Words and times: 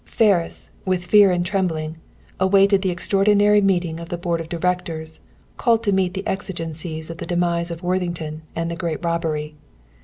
Ferris, 0.07 0.71
with 0.83 1.05
fear 1.05 1.29
and 1.29 1.45
trembling, 1.45 1.95
awaited 2.39 2.81
the 2.81 2.89
extraordinary 2.89 3.61
meeting 3.61 3.99
of 3.99 4.09
the 4.09 4.17
Board 4.17 4.41
of 4.41 4.49
Directors 4.49 5.19
called 5.57 5.83
to 5.83 5.91
meet 5.91 6.15
the 6.15 6.25
exigencies 6.27 7.11
of 7.11 7.19
the 7.19 7.27
demise 7.27 7.69
of 7.69 7.83
Worthington 7.83 8.41
and 8.55 8.71
the 8.71 8.75
great 8.75 9.05
robbery. 9.05 9.53